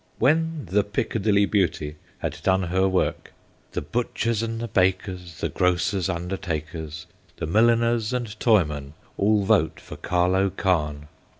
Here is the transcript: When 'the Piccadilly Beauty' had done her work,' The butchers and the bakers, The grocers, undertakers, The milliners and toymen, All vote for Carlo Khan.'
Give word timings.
When 0.17 0.65
'the 0.65 0.83
Piccadilly 0.85 1.45
Beauty' 1.45 1.95
had 2.17 2.39
done 2.41 2.63
her 2.63 2.89
work,' 2.89 3.33
The 3.73 3.83
butchers 3.83 4.41
and 4.41 4.59
the 4.59 4.67
bakers, 4.67 5.41
The 5.41 5.49
grocers, 5.49 6.09
undertakers, 6.09 7.05
The 7.37 7.45
milliners 7.45 8.11
and 8.11 8.25
toymen, 8.39 8.93
All 9.19 9.43
vote 9.45 9.79
for 9.79 9.97
Carlo 9.97 10.49
Khan.' 10.49 11.07